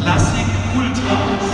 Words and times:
Klassik 0.00 0.46
Ultras. 0.76 1.44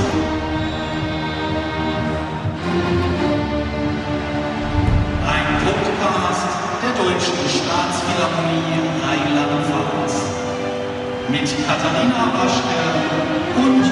Ein 5.27 5.47
Podcast 5.65 6.49
der 6.83 6.92
Deutschen 7.05 7.39
Staatsphilharmonie 7.49 8.80
Rheinland-Pfalz. 9.05 10.14
Mit 11.30 11.48
Katharina 11.66 12.32
Waschke 12.34 12.80
und 13.57 13.84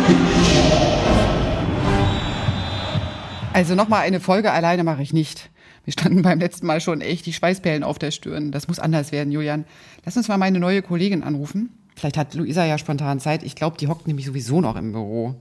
Also 3.52 3.74
nochmal 3.74 4.02
eine 4.02 4.20
Folge 4.20 4.52
alleine 4.52 4.84
mache 4.84 5.02
ich 5.02 5.12
nicht. 5.12 5.50
Wir 5.84 5.92
standen 5.92 6.22
beim 6.22 6.38
letzten 6.38 6.66
Mal 6.66 6.80
schon 6.80 7.00
echt 7.00 7.26
die 7.26 7.32
Schweißperlen 7.32 7.82
auf 7.82 7.98
der 7.98 8.10
Stirn. 8.10 8.52
Das 8.52 8.68
muss 8.68 8.78
anders 8.78 9.10
werden, 9.10 9.32
Julian. 9.32 9.64
Lass 10.04 10.16
uns 10.16 10.28
mal 10.28 10.38
meine 10.38 10.58
neue 10.58 10.82
Kollegin 10.82 11.22
anrufen. 11.22 11.70
Vielleicht 11.98 12.16
hat 12.16 12.34
Luisa 12.34 12.64
ja 12.64 12.78
spontan 12.78 13.18
Zeit. 13.18 13.42
Ich 13.42 13.56
glaube, 13.56 13.76
die 13.76 13.88
hockt 13.88 14.06
nämlich 14.06 14.24
sowieso 14.24 14.60
noch 14.60 14.76
im 14.76 14.92
Büro. 14.92 15.34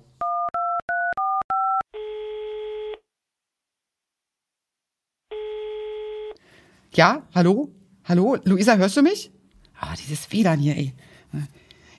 Ja, 6.94 7.22
hallo? 7.36 7.70
Hallo? 8.06 8.38
Luisa, 8.44 8.76
hörst 8.78 8.98
du 8.98 9.04
mich? 9.04 9.32
Ah, 9.80 9.94
dieses 9.96 10.32
WLAN 10.32 10.60
hier, 10.60 10.76
ey. 10.76 10.96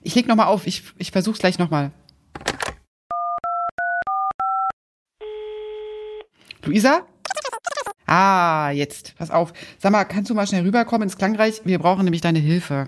Ich 0.01 0.15
leg 0.15 0.27
noch 0.27 0.35
mal 0.35 0.47
auf. 0.47 0.67
Ich, 0.67 0.83
ich 0.97 1.11
versuch's 1.11 1.39
gleich 1.39 1.57
noch 1.57 1.69
mal. 1.69 1.93
Luisa? 6.65 7.07
Ah, 8.05 8.71
jetzt. 8.71 9.15
Pass 9.15 9.31
auf. 9.31 9.53
Sag 9.77 9.93
mal, 9.93 10.03
kannst 10.03 10.29
du 10.29 10.33
mal 10.33 10.47
schnell 10.47 10.63
rüberkommen 10.63 11.03
ins 11.03 11.17
Klangreich? 11.17 11.61
Wir 11.63 11.79
brauchen 11.79 12.03
nämlich 12.03 12.21
deine 12.21 12.39
Hilfe. 12.39 12.87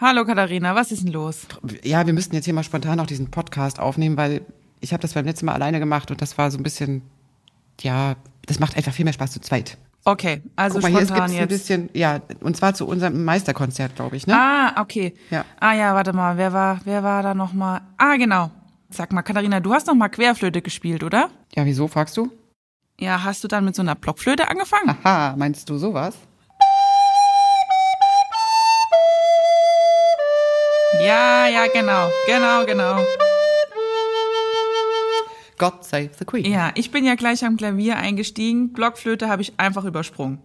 Hallo 0.00 0.24
Katharina, 0.24 0.74
was 0.74 0.90
ist 0.90 1.04
denn 1.04 1.12
los? 1.12 1.46
ja, 1.84 2.04
wir 2.06 2.12
müssten 2.12 2.34
jetzt 2.34 2.46
hier 2.46 2.54
mal 2.54 2.64
spontan 2.64 2.96
noch 2.96 3.06
diesen 3.06 3.30
Podcast 3.30 3.78
aufnehmen, 3.78 4.16
weil 4.16 4.40
ich 4.80 4.92
habe 4.92 5.00
das 5.00 5.12
beim 5.14 5.24
letzten 5.26 5.46
Mal 5.46 5.52
alleine 5.52 5.78
gemacht 5.78 6.10
und 6.10 6.20
das 6.20 6.36
war 6.38 6.50
so 6.50 6.58
ein 6.58 6.64
bisschen, 6.64 7.02
ja, 7.80 8.16
das 8.46 8.58
macht 8.58 8.76
einfach 8.76 8.92
viel 8.92 9.04
mehr 9.04 9.12
Spaß 9.12 9.30
zu 9.30 9.40
zweit. 9.40 9.78
Okay, 10.04 10.42
also 10.56 10.80
Guck 10.80 10.82
mal, 10.82 10.88
hier 10.90 11.06
spontan 11.06 11.26
gibt's 11.26 11.34
ein 11.34 11.38
jetzt. 11.38 11.48
bisschen, 11.50 11.90
ja, 11.92 12.20
und 12.40 12.56
zwar 12.56 12.74
zu 12.74 12.88
unserem 12.88 13.24
Meisterkonzert, 13.24 13.94
glaube 13.94 14.16
ich, 14.16 14.26
ne? 14.26 14.34
Ah, 14.34 14.80
okay. 14.80 15.14
Ja. 15.30 15.44
Ah 15.60 15.74
ja, 15.74 15.94
warte 15.94 16.12
mal, 16.12 16.36
wer 16.36 16.52
war, 16.52 16.80
wer 16.84 17.04
war 17.04 17.22
da 17.22 17.34
noch 17.34 17.52
mal? 17.52 17.82
Ah, 17.96 18.16
genau. 18.16 18.50
Sag 18.88 19.12
mal, 19.12 19.22
Katharina, 19.22 19.60
du 19.60 19.72
hast 19.72 19.86
noch 19.86 19.94
mal 19.94 20.08
Querflöte 20.08 20.62
gespielt, 20.62 21.04
oder? 21.04 21.30
Ja, 21.54 21.64
wieso, 21.64 21.86
fragst 21.86 22.16
du? 22.16 22.32
Ja, 22.98 23.22
hast 23.22 23.44
du 23.44 23.48
dann 23.48 23.64
mit 23.64 23.76
so 23.76 23.82
einer 23.82 23.94
Blockflöte 23.94 24.48
angefangen? 24.48 24.96
Haha, 25.04 25.36
meinst 25.36 25.68
du 25.70 25.76
sowas? 25.78 26.16
Ja, 31.04 31.48
ja, 31.48 31.66
genau, 31.72 32.10
genau, 32.26 32.66
genau. 32.66 33.04
God 35.56 35.84
save 35.84 36.10
the 36.18 36.24
Queen. 36.24 36.44
Ja, 36.44 36.72
ich 36.74 36.90
bin 36.90 37.04
ja 37.04 37.14
gleich 37.14 37.44
am 37.44 37.56
Klavier 37.56 37.96
eingestiegen. 37.96 38.72
Blockflöte 38.72 39.28
habe 39.28 39.42
ich 39.42 39.54
einfach 39.58 39.84
übersprungen. 39.84 40.40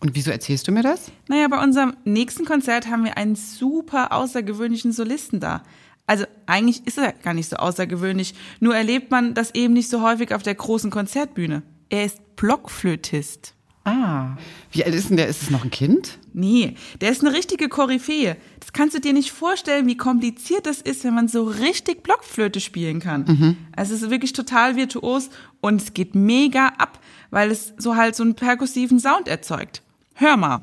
Und 0.00 0.14
wieso 0.14 0.30
erzählst 0.30 0.66
du 0.66 0.72
mir 0.72 0.82
das? 0.82 1.10
Naja, 1.28 1.48
bei 1.48 1.62
unserem 1.62 1.94
nächsten 2.04 2.46
Konzert 2.46 2.88
haben 2.88 3.04
wir 3.04 3.18
einen 3.18 3.36
super 3.36 4.12
außergewöhnlichen 4.12 4.92
Solisten 4.92 5.38
da. 5.40 5.62
Also 6.06 6.24
eigentlich 6.46 6.86
ist 6.86 6.98
er 6.98 7.12
gar 7.12 7.34
nicht 7.34 7.50
so 7.50 7.56
außergewöhnlich, 7.56 8.34
nur 8.58 8.74
erlebt 8.74 9.10
man 9.10 9.34
das 9.34 9.54
eben 9.54 9.74
nicht 9.74 9.90
so 9.90 10.02
häufig 10.02 10.34
auf 10.34 10.42
der 10.42 10.54
großen 10.54 10.90
Konzertbühne. 10.90 11.62
Er 11.90 12.06
ist 12.06 12.36
Blockflötist. 12.36 13.54
Ah, 13.84 14.36
wie 14.72 14.84
alt 14.84 14.94
ist 14.94 15.08
denn 15.08 15.16
der? 15.16 15.26
Ist 15.26 15.42
es 15.42 15.50
noch 15.50 15.64
ein 15.64 15.70
Kind? 15.70 16.18
Nee, 16.34 16.74
der 17.00 17.10
ist 17.10 17.22
eine 17.24 17.32
richtige 17.34 17.68
Koryphäe. 17.68 18.36
Das 18.60 18.72
kannst 18.72 18.94
du 18.94 19.00
dir 19.00 19.12
nicht 19.14 19.32
vorstellen, 19.32 19.86
wie 19.86 19.96
kompliziert 19.96 20.66
das 20.66 20.82
ist, 20.82 21.02
wenn 21.04 21.14
man 21.14 21.28
so 21.28 21.44
richtig 21.44 22.02
Blockflöte 22.02 22.60
spielen 22.60 23.00
kann. 23.00 23.56
Also 23.74 23.94
es 23.94 24.02
ist 24.02 24.10
wirklich 24.10 24.34
total 24.34 24.76
virtuos 24.76 25.30
und 25.60 25.80
es 25.80 25.94
geht 25.94 26.14
mega 26.14 26.68
ab, 26.76 27.00
weil 27.30 27.50
es 27.50 27.72
so 27.78 27.96
halt 27.96 28.14
so 28.16 28.22
einen 28.22 28.34
perkussiven 28.34 29.00
Sound 29.00 29.28
erzeugt. 29.28 29.82
Hör 30.14 30.36
mal. 30.36 30.60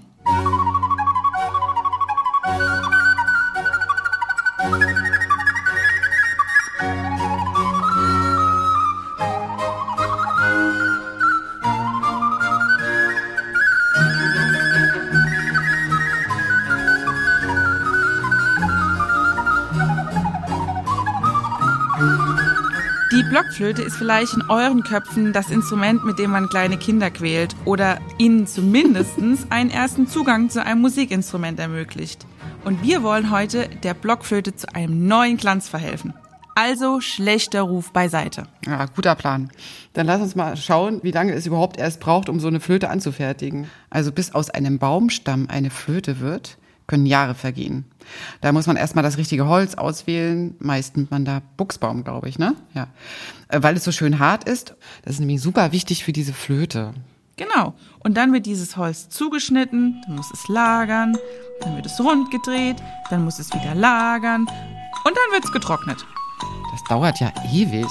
Die 23.17 23.23
Blockflöte 23.23 23.81
ist 23.81 23.95
vielleicht 23.95 24.35
in 24.35 24.44
euren 24.47 24.83
Köpfen 24.83 25.33
das 25.33 25.50
Instrument, 25.50 26.05
mit 26.05 26.19
dem 26.19 26.29
man 26.29 26.50
kleine 26.50 26.78
Kinder 26.78 27.09
quält 27.09 27.55
oder 27.66 27.97
ihnen 28.19 28.45
zumindest 28.45 29.17
einen 29.50 29.72
ersten 29.72 30.05
Zugang 30.05 30.51
zu 30.51 30.63
einem 30.63 30.81
Musikinstrument 30.81 31.59
ermöglicht. 31.59 32.27
Und 32.63 32.83
wir 32.83 33.01
wollen 33.01 33.31
heute 33.31 33.69
der 33.81 33.95
Blockflöte 33.95 34.56
zu 34.56 34.72
einem 34.75 35.07
neuen 35.07 35.38
Glanz 35.38 35.67
verhelfen. 35.67 36.13
Also 36.53 37.01
schlechter 37.01 37.63
Ruf 37.63 37.91
beiseite. 37.91 38.44
Ja, 38.67 38.85
guter 38.85 39.16
Plan. 39.16 39.50
Dann 39.94 40.06
lass 40.06 40.22
uns 40.22 40.35
mal 40.35 40.56
schauen, 40.56 41.00
wie 41.01 41.09
lange 41.09 41.33
es 41.33 41.47
überhaupt 41.47 41.79
erst 41.79 42.00
braucht, 42.00 42.29
um 42.29 42.39
so 42.39 42.47
eine 42.47 42.59
Flöte 42.59 42.91
anzufertigen. 42.91 43.67
Also 43.89 44.11
bis 44.11 44.35
aus 44.35 44.51
einem 44.51 44.77
Baumstamm 44.77 45.47
eine 45.50 45.72
Flöte 45.72 46.19
wird, 46.19 46.59
können 46.88 47.06
Jahre 47.06 47.36
vergehen. 47.36 47.86
Da 48.42 48.52
muss 48.52 48.68
man 48.68 48.78
erstmal 48.78 49.03
das 49.03 49.18
richtige 49.18 49.48
Holz 49.48 49.75
auswählen. 49.75 50.56
Meist 50.59 50.96
nimmt 50.96 51.12
man 51.12 51.25
da 51.25 51.42
Buchsbaum, 51.58 52.03
glaube 52.03 52.30
ich, 52.30 52.40
ne? 52.40 52.56
Ja. 52.74 52.88
Äh, 53.50 53.62
Weil 53.62 53.75
es 53.75 53.84
so 53.84 53.92
schön 53.92 54.20
hart 54.20 54.46
ist. 54.46 54.75
Das 55.03 55.16
ist 55.16 55.20
nämlich 55.20 55.42
super 55.42 55.72
wichtig 55.72 56.03
für 56.03 56.14
diese 56.14 56.34
Flöte. 56.34 56.94
Genau. 57.36 57.75
Und 58.00 58.16
dann 58.18 58.34
wird 58.34 58.46
dieses 58.46 58.78
Holz 58.78 59.09
zugeschnitten, 59.09 60.02
dann 60.08 60.16
muss 60.16 60.31
es 60.31 60.48
lagern, 60.48 61.18
dann 61.62 61.75
wird 61.75 61.86
es 61.86 62.00
rund 62.00 62.31
gedreht, 62.31 62.78
dann 63.12 63.24
muss 63.24 63.38
es 63.38 63.54
wieder 63.54 63.75
lagern 63.75 64.42
und 64.42 65.16
dann 65.16 65.34
wird 65.34 65.46
es 65.46 65.52
getrocknet. 65.52 66.04
Das 66.72 66.84
dauert 66.90 67.19
ja 67.19 67.31
ewig. 67.54 67.86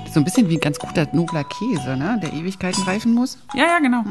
Das 0.00 0.08
ist 0.08 0.14
so 0.14 0.20
ein 0.20 0.24
bisschen 0.24 0.48
wie 0.48 0.56
ein 0.56 0.60
ganz 0.60 0.78
guter 0.78 1.08
nobler 1.12 1.44
Käse, 1.44 1.96
ne? 1.96 2.18
Der 2.22 2.32
Ewigkeiten 2.32 2.82
reifen 2.82 3.14
muss. 3.14 3.38
Ja, 3.54 3.64
ja, 3.64 3.78
genau. 3.78 4.04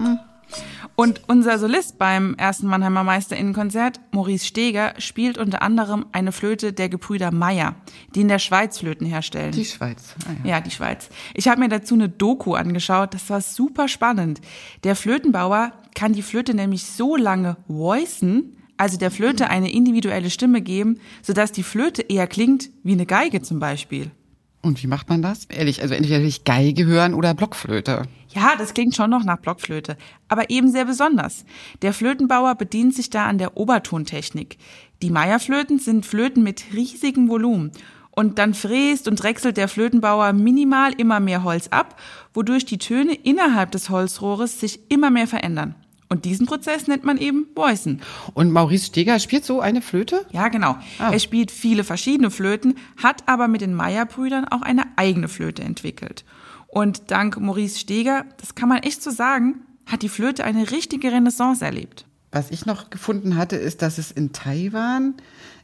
Und 0.96 1.22
unser 1.28 1.58
Solist 1.58 1.98
beim 1.98 2.36
ersten 2.36 2.68
Mannheimer 2.68 3.04
Meisterinnenkonzert, 3.04 4.00
Maurice 4.12 4.46
Steger, 4.46 4.94
spielt 4.98 5.38
unter 5.38 5.62
anderem 5.62 6.06
eine 6.12 6.32
Flöte 6.32 6.74
der 6.74 6.90
Gebrüder 6.90 7.32
Meyer, 7.32 7.76
die 8.14 8.22
in 8.22 8.28
der 8.28 8.40
Schweiz 8.40 8.78
Flöten 8.78 9.08
herstellen. 9.08 9.52
Die 9.52 9.66
Schweiz. 9.66 10.16
Ah, 10.26 10.32
ja. 10.44 10.50
ja, 10.56 10.62
die 10.62 10.72
Schweiz. 10.72 11.10
Ich 11.34 11.48
habe 11.48 11.60
mir 11.60 11.70
dazu 11.70 11.96
eine 11.96 12.10
Doku 12.10 12.54
angeschaut, 12.54 13.14
das 13.14 13.30
war 13.30 13.42
super 13.42 13.88
spannend. 13.88 14.42
Der 14.84 14.96
Flötenbauer 14.96 15.74
kann 15.96 16.14
die 16.14 16.22
Flöte 16.22 16.54
nämlich 16.54 16.86
so 16.86 17.16
lange 17.16 17.58
voicen, 17.68 18.58
also 18.78 18.98
der 18.98 19.12
Flöte 19.12 19.50
eine 19.50 19.72
individuelle 19.72 20.30
Stimme 20.30 20.62
geben, 20.62 21.00
sodass 21.22 21.52
die 21.52 21.64
Flöte 21.64 22.02
eher 22.02 22.28
klingt 22.28 22.70
wie 22.84 22.94
eine 22.94 23.06
Geige 23.06 23.42
zum 23.42 23.60
Beispiel. 23.60 24.12
Und 24.62 24.84
wie 24.84 24.88
macht 24.88 25.10
man 25.10 25.22
das? 25.22 25.46
Ehrlich, 25.46 25.82
also 25.82 25.96
entweder 25.96 26.20
ich 26.20 26.44
Geige 26.44 26.86
hören 26.86 27.14
oder 27.14 27.34
Blockflöte. 27.34 28.04
Ja, 28.30 28.54
das 28.58 28.74
klingt 28.74 28.96
schon 28.96 29.10
noch 29.10 29.24
nach 29.24 29.40
Blockflöte, 29.40 29.98
aber 30.28 30.50
eben 30.50 30.72
sehr 30.72 30.86
besonders. 30.86 31.46
Der 31.82 31.94
Flötenbauer 31.94 32.56
bedient 32.56 32.96
sich 32.96 33.10
da 33.10 33.26
an 33.26 33.40
der 33.40 33.58
Obertontechnik. 33.58 34.58
Die 35.02 35.10
Meierflöten 35.10 35.80
sind 35.80 36.06
Flöten 36.06 36.44
mit 36.44 36.64
riesigem 36.74 37.28
Volumen. 37.28 37.72
Und 38.14 38.40
dann 38.40 38.54
fräst 38.54 39.08
und 39.08 39.24
drechselt 39.24 39.58
der 39.58 39.70
Flötenbauer 39.70 40.34
minimal 40.34 40.92
immer 40.94 41.20
mehr 41.20 41.44
Holz 41.44 41.70
ab, 41.70 42.00
wodurch 42.34 42.66
die 42.66 42.78
Töne 42.78 43.14
innerhalb 43.14 43.72
des 43.72 43.90
Holzrohres 43.90 44.60
sich 44.60 44.82
immer 44.90 45.10
mehr 45.10 45.28
verändern. 45.28 45.76
Und 46.12 46.26
diesen 46.26 46.46
Prozess 46.46 46.88
nennt 46.88 47.06
man 47.06 47.18
eben 47.18 47.48
Voicen. 47.56 48.02
Und 48.34 48.52
Maurice 48.52 48.88
Steger 48.88 49.18
spielt 49.18 49.46
so 49.46 49.62
eine 49.62 49.82
Flöte? 49.82 50.26
Ja, 50.32 50.50
genau. 50.50 50.76
Ah. 51.00 51.12
Er 51.14 51.20
spielt 51.20 51.52
viele 51.52 51.86
verschiedene 51.86 52.30
Flöten, 52.30 52.76
hat 53.02 53.30
aber 53.30 53.48
mit 53.48 53.62
den 53.62 53.74
Meyer-Brüdern 53.74 54.44
auch 54.44 54.62
eine 54.62 54.84
eigene 54.98 55.30
Flöte 55.30 55.62
entwickelt. 55.62 56.26
Und 56.68 57.12
dank 57.12 57.40
Maurice 57.40 57.80
Steger, 57.80 58.26
das 58.42 58.56
kann 58.56 58.68
man 58.68 58.80
echt 58.80 59.02
so 59.02 59.10
sagen, 59.10 59.62
hat 59.86 60.02
die 60.02 60.10
Flöte 60.10 60.44
eine 60.44 60.70
richtige 60.72 61.14
Renaissance 61.14 61.64
erlebt. 61.64 62.06
Was 62.32 62.50
ich 62.50 62.66
noch 62.66 62.90
gefunden 62.90 63.36
hatte, 63.36 63.58
ist, 63.58 63.82
dass 63.82 63.98
es 63.98 64.12
in 64.12 64.32
Taiwan 64.32 65.16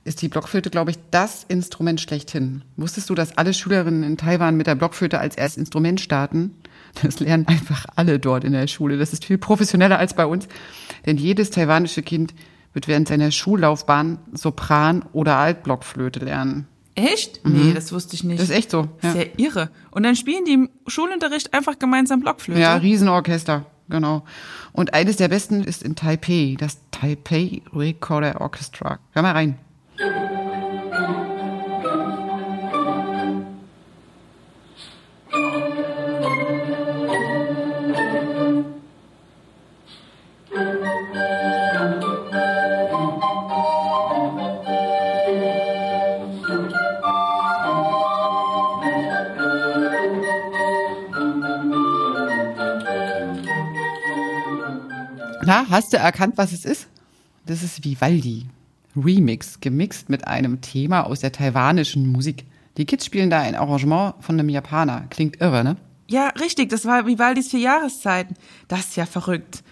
ist 0.04 0.22
die 0.22 0.30
Blockflöte, 0.30 0.70
glaube 0.70 0.92
ich, 0.92 0.98
das 1.12 1.44
Instrument 1.48 2.00
schlechthin. 2.00 2.64
Wusstest 2.78 3.10
du, 3.10 3.16
dass 3.16 3.38
alle 3.38 3.54
Schülerinnen 3.54 4.04
in 4.04 4.18
Taiwan 4.18 4.56
mit 4.56 4.68
der 4.68 4.76
Blockflöte 4.76 5.20
als 5.20 5.36
erstes 5.36 5.58
Instrument 5.58 6.00
starten? 6.02 6.56
Das 7.04 7.20
lernen 7.20 7.48
einfach 7.48 7.86
alle 7.96 8.18
dort 8.18 8.44
in 8.44 8.54
der 8.54 8.66
Schule. 8.68 8.98
Das 8.98 9.14
ist 9.14 9.26
viel 9.26 9.38
professioneller 9.38 10.00
als 10.00 10.16
bei 10.16 10.26
uns. 10.26 10.48
Denn 11.06 11.18
jedes 11.18 11.52
taiwanische 11.52 12.02
Kind 12.02 12.34
wird 12.74 12.88
während 12.88 13.08
seiner 13.08 13.30
Schullaufbahn 13.32 14.18
Sopran 14.34 15.06
oder 15.14 15.36
Altblockflöte 15.38 16.20
lernen. 16.20 16.68
Echt? 16.96 17.42
Nee, 17.46 17.74
das 17.74 17.92
wusste 17.92 18.16
ich 18.16 18.24
nicht. 18.24 18.40
Das 18.42 18.50
ist 18.50 18.56
echt 18.56 18.72
so. 18.72 18.88
Ja, 19.04 19.12
Sehr 19.12 19.40
irre. 19.40 19.70
Und 19.92 20.02
dann 20.02 20.16
spielen 20.16 20.46
die 20.46 20.54
im 20.54 20.70
Schulunterricht 20.88 21.54
einfach 21.54 21.78
gemeinsam 21.78 22.22
Blockflöte. 22.22 22.60
ja 22.60 22.76
Riesenorchester, 22.78 23.68
genau. 23.90 24.24
Und 24.72 24.94
eines 24.94 25.18
der 25.18 25.28
besten 25.28 25.64
ist 25.64 25.84
in 25.84 25.96
Taipei, 25.96 26.56
das 26.58 26.78
Taipei 26.92 27.62
Recorder 27.74 28.42
Orchestra. 28.42 29.00
Hör 29.12 29.22
mal 29.22 29.32
rein. 29.32 29.58
Na, 55.48 55.66
hast 55.70 55.94
du 55.94 55.98
erkannt, 55.98 56.38
was 56.38 56.52
es 56.52 56.66
ist? 56.66 56.90
Das 57.46 57.64
ist 57.64 57.86
Vivaldi. 57.86 58.48
Remix, 58.98 59.62
gemixt 59.62 60.10
mit 60.10 60.28
einem 60.28 60.60
Thema 60.60 61.04
aus 61.04 61.22
der 61.22 61.32
taiwanischen 61.32 62.12
Musik. 62.12 62.44
Die 62.76 62.84
Kids 62.84 63.06
spielen 63.06 63.30
da 63.30 63.40
ein 63.40 63.56
Arrangement 63.56 64.16
von 64.20 64.38
einem 64.38 64.50
Japaner. 64.50 65.06
Klingt 65.10 65.40
irre, 65.40 65.64
ne? 65.64 65.78
Ja, 66.10 66.28
richtig, 66.42 66.68
das 66.68 66.84
war 66.84 67.08
Vivaldis 67.08 67.48
vier 67.48 67.62
Jahreszeiten. 67.62 68.36
Das 68.68 68.82
ist 68.82 68.98
ja 68.98 69.06
verrückt. 69.06 69.64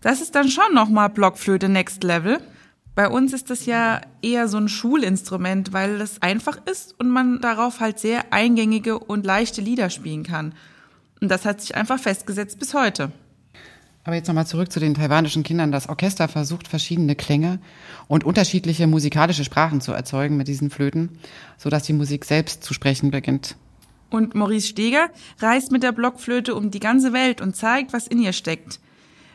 Das 0.00 0.22
ist 0.22 0.34
dann 0.34 0.48
schon 0.48 0.72
nochmal 0.72 1.10
Blockflöte 1.10 1.68
Next 1.68 2.04
Level. 2.04 2.40
Bei 2.94 3.10
uns 3.10 3.34
ist 3.34 3.50
das 3.50 3.66
ja 3.66 4.00
eher 4.22 4.48
so 4.48 4.56
ein 4.56 4.70
Schulinstrument, 4.70 5.74
weil 5.74 6.00
es 6.00 6.22
einfach 6.22 6.58
ist 6.64 6.98
und 6.98 7.10
man 7.10 7.42
darauf 7.42 7.80
halt 7.80 7.98
sehr 7.98 8.32
eingängige 8.32 8.98
und 8.98 9.26
leichte 9.26 9.60
Lieder 9.60 9.90
spielen 9.90 10.22
kann. 10.22 10.54
Und 11.20 11.30
das 11.30 11.44
hat 11.44 11.60
sich 11.60 11.74
einfach 11.74 11.98
festgesetzt 11.98 12.58
bis 12.58 12.72
heute. 12.72 13.12
Aber 14.08 14.16
jetzt 14.16 14.26
nochmal 14.26 14.46
zurück 14.46 14.72
zu 14.72 14.80
den 14.80 14.94
taiwanischen 14.94 15.42
Kindern. 15.42 15.70
Das 15.70 15.90
Orchester 15.90 16.28
versucht 16.28 16.66
verschiedene 16.66 17.14
Klänge 17.14 17.58
und 18.06 18.24
unterschiedliche 18.24 18.86
musikalische 18.86 19.44
Sprachen 19.44 19.82
zu 19.82 19.92
erzeugen 19.92 20.38
mit 20.38 20.48
diesen 20.48 20.70
Flöten, 20.70 21.18
sodass 21.58 21.82
die 21.82 21.92
Musik 21.92 22.24
selbst 22.24 22.64
zu 22.64 22.72
sprechen 22.72 23.10
beginnt. 23.10 23.56
Und 24.08 24.34
Maurice 24.34 24.68
Steger 24.68 25.10
reist 25.40 25.72
mit 25.72 25.82
der 25.82 25.92
Blockflöte 25.92 26.54
um 26.54 26.70
die 26.70 26.80
ganze 26.80 27.12
Welt 27.12 27.42
und 27.42 27.54
zeigt, 27.54 27.92
was 27.92 28.06
in 28.06 28.22
ihr 28.22 28.32
steckt. 28.32 28.80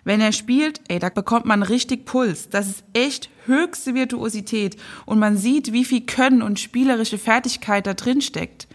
Wenn 0.05 0.19
er 0.19 0.31
spielt, 0.31 0.81
ey, 0.87 0.97
da 0.97 1.09
bekommt 1.09 1.45
man 1.45 1.61
richtig 1.61 2.05
Puls. 2.05 2.49
Das 2.49 2.67
ist 2.67 2.83
echt 2.93 3.29
höchste 3.45 3.93
Virtuosität 3.93 4.75
und 5.05 5.19
man 5.19 5.37
sieht, 5.37 5.71
wie 5.71 5.85
viel 5.85 6.01
Können 6.01 6.41
und 6.41 6.59
spielerische 6.59 7.19
Fertigkeit 7.19 7.85
da 7.85 7.93
drin 7.93 8.21
steckt. 8.21 8.67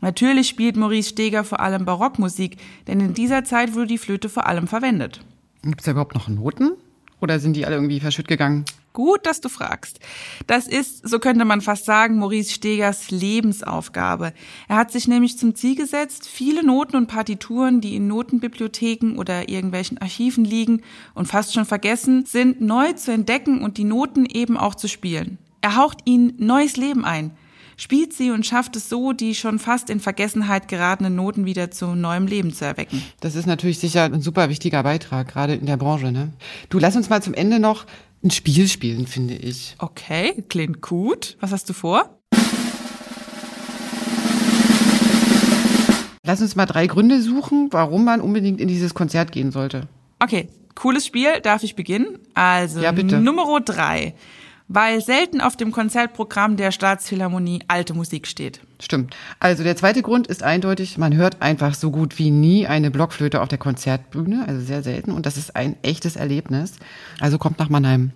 Natürlich 0.00 0.48
spielt 0.48 0.76
Maurice 0.76 1.10
Steger 1.10 1.44
vor 1.44 1.60
allem 1.60 1.84
Barockmusik, 1.84 2.56
denn 2.86 3.00
in 3.00 3.12
dieser 3.12 3.44
Zeit 3.44 3.74
wurde 3.74 3.88
die 3.88 3.98
Flöte 3.98 4.30
vor 4.30 4.46
allem 4.46 4.66
verwendet. 4.66 5.20
Gibt 5.62 5.80
es 5.80 5.84
da 5.84 5.92
überhaupt 5.92 6.14
noch 6.14 6.28
Noten? 6.28 6.72
Oder 7.20 7.38
sind 7.38 7.54
die 7.54 7.64
alle 7.64 7.76
irgendwie 7.76 8.00
verschütt 8.00 8.26
gegangen? 8.26 8.64
Gut, 8.92 9.24
dass 9.26 9.40
du 9.40 9.48
fragst. 9.48 10.00
Das 10.46 10.66
ist, 10.66 11.08
so 11.08 11.18
könnte 11.18 11.44
man 11.44 11.60
fast 11.60 11.84
sagen, 11.84 12.18
Maurice 12.18 12.52
Stegers 12.52 13.10
Lebensaufgabe. 13.10 14.34
Er 14.68 14.76
hat 14.76 14.90
sich 14.90 15.08
nämlich 15.08 15.38
zum 15.38 15.54
Ziel 15.54 15.76
gesetzt, 15.76 16.28
viele 16.28 16.66
Noten 16.66 16.96
und 16.96 17.06
Partituren, 17.06 17.80
die 17.80 17.96
in 17.96 18.08
Notenbibliotheken 18.08 19.16
oder 19.16 19.48
irgendwelchen 19.48 19.98
Archiven 19.98 20.44
liegen 20.44 20.82
und 21.14 21.26
fast 21.26 21.54
schon 21.54 21.64
vergessen 21.64 22.26
sind, 22.26 22.60
neu 22.60 22.92
zu 22.92 23.12
entdecken 23.12 23.62
und 23.62 23.78
die 23.78 23.84
Noten 23.84 24.26
eben 24.26 24.58
auch 24.58 24.74
zu 24.74 24.88
spielen. 24.88 25.38
Er 25.62 25.76
haucht 25.76 26.00
ihnen 26.04 26.34
neues 26.38 26.76
Leben 26.76 27.04
ein 27.04 27.30
spielt 27.76 28.12
sie 28.12 28.30
und 28.30 28.46
schafft 28.46 28.76
es 28.76 28.88
so, 28.88 29.12
die 29.12 29.34
schon 29.34 29.58
fast 29.58 29.90
in 29.90 30.00
Vergessenheit 30.00 30.68
geratenen 30.68 31.16
Noten 31.16 31.46
wieder 31.46 31.70
zu 31.70 31.94
neuem 31.94 32.26
Leben 32.26 32.52
zu 32.52 32.64
erwecken. 32.64 33.02
Das 33.20 33.34
ist 33.34 33.46
natürlich 33.46 33.78
sicher 33.78 34.04
ein 34.04 34.22
super 34.22 34.48
wichtiger 34.48 34.82
Beitrag, 34.82 35.28
gerade 35.28 35.54
in 35.54 35.66
der 35.66 35.76
Branche. 35.76 36.12
Ne? 36.12 36.32
Du, 36.68 36.78
lass 36.78 36.96
uns 36.96 37.08
mal 37.08 37.22
zum 37.22 37.34
Ende 37.34 37.58
noch 37.58 37.86
ein 38.24 38.30
Spiel 38.30 38.68
spielen, 38.68 39.06
finde 39.06 39.34
ich. 39.34 39.74
Okay, 39.78 40.44
klingt 40.48 40.80
gut. 40.80 41.36
Was 41.40 41.52
hast 41.52 41.68
du 41.68 41.72
vor? 41.72 42.18
Lass 46.24 46.40
uns 46.40 46.54
mal 46.54 46.66
drei 46.66 46.86
Gründe 46.86 47.20
suchen, 47.20 47.68
warum 47.72 48.04
man 48.04 48.20
unbedingt 48.20 48.60
in 48.60 48.68
dieses 48.68 48.94
Konzert 48.94 49.32
gehen 49.32 49.50
sollte. 49.50 49.88
Okay, 50.20 50.48
cooles 50.76 51.04
Spiel. 51.04 51.40
Darf 51.42 51.64
ich 51.64 51.74
beginnen? 51.74 52.18
Also, 52.34 52.80
ja. 52.80 52.92
Nummer 52.92 53.60
drei 53.60 54.14
weil 54.74 55.02
selten 55.02 55.40
auf 55.40 55.56
dem 55.56 55.70
Konzertprogramm 55.70 56.56
der 56.56 56.72
Staatsphilharmonie 56.72 57.60
alte 57.68 57.94
Musik 57.94 58.26
steht. 58.26 58.60
Stimmt. 58.80 59.14
Also 59.38 59.62
der 59.62 59.76
zweite 59.76 60.02
Grund 60.02 60.26
ist 60.26 60.42
eindeutig, 60.42 60.96
man 60.96 61.14
hört 61.14 61.42
einfach 61.42 61.74
so 61.74 61.90
gut 61.90 62.18
wie 62.18 62.30
nie 62.30 62.66
eine 62.66 62.90
Blockflöte 62.90 63.42
auf 63.42 63.48
der 63.48 63.58
Konzertbühne, 63.58 64.44
also 64.46 64.60
sehr 64.64 64.82
selten 64.82 65.12
und 65.12 65.26
das 65.26 65.36
ist 65.36 65.54
ein 65.54 65.76
echtes 65.82 66.16
Erlebnis. 66.16 66.74
Also 67.20 67.38
kommt 67.38 67.58
nach 67.58 67.68
Mannheim. 67.68 68.12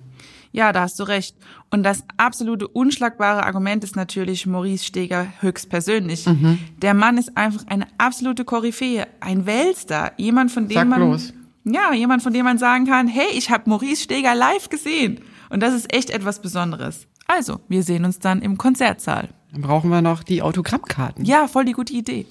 Ja, 0.53 0.73
da 0.73 0.81
hast 0.83 0.99
du 0.99 1.03
recht. 1.03 1.37
Und 1.71 1.83
das 1.83 2.03
absolute 2.17 2.67
unschlagbare 2.67 3.45
Argument 3.45 3.85
ist 3.85 3.95
natürlich 3.95 4.47
Maurice 4.47 4.85
Steger 4.85 5.27
höchstpersönlich. 5.41 6.25
Mhm. 6.25 6.59
Der 6.81 6.95
Mann 6.95 7.19
ist 7.19 7.37
einfach 7.37 7.67
eine 7.67 7.87
absolute 7.99 8.47
Koryphäe, 8.47 9.07
ein 9.21 9.45
Weltstar, 9.45 10.13
jemand 10.17 10.51
von 10.51 10.69
dem 10.69 10.77
Sag 10.77 10.89
man 10.89 11.01
bloß. 11.01 11.35
ja, 11.65 11.93
jemand 11.93 12.23
von 12.23 12.33
dem 12.33 12.45
man 12.45 12.57
sagen 12.57 12.87
kann, 12.87 13.07
hey, 13.07 13.27
ich 13.35 13.51
habe 13.51 13.69
Maurice 13.69 14.05
Steger 14.05 14.35
live 14.35 14.71
gesehen. 14.71 15.21
Und 15.51 15.61
das 15.63 15.75
ist 15.75 15.93
echt 15.95 16.11
etwas 16.11 16.41
Besonderes. 16.41 17.07
Also, 17.27 17.61
wir 17.69 17.83
sehen 17.83 18.05
uns 18.05 18.19
dann 18.19 18.41
im 18.43 18.57
Konzertsaal. 18.57 19.29
Dann 19.53 19.63
brauchen 19.63 19.91
wir 19.91 20.03
noch 20.03 20.23
die 20.23 20.43
Autogrammkarten. 20.43 21.25
Ja, 21.25 21.49
voll 21.49 21.65
die 21.65 21.73
gute 21.73 21.93
Idee. 21.93 22.27